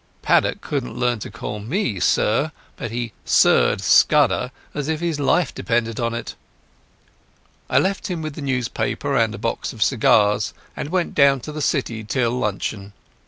[0.23, 5.53] Paddock couldn't learn to call me "sir', but he "sirred' Scudder as if his life
[5.53, 6.33] depended on it.
[7.69, 11.51] I left him with the newspaper and a box of cigars, and went down to
[11.51, 12.93] the City till luncheon.